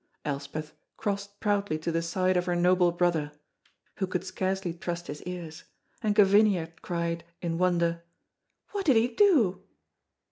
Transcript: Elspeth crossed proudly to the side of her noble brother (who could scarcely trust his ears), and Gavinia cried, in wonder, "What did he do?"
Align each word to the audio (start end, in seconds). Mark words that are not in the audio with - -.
Elspeth 0.25 0.73
crossed 0.97 1.39
proudly 1.39 1.77
to 1.77 1.91
the 1.91 2.01
side 2.01 2.35
of 2.35 2.47
her 2.47 2.55
noble 2.55 2.91
brother 2.91 3.33
(who 3.97 4.07
could 4.07 4.23
scarcely 4.23 4.73
trust 4.73 5.05
his 5.05 5.21
ears), 5.27 5.63
and 6.01 6.15
Gavinia 6.15 6.73
cried, 6.81 7.23
in 7.39 7.59
wonder, 7.59 8.01
"What 8.71 8.85
did 8.87 8.95
he 8.95 9.09
do?" 9.09 9.61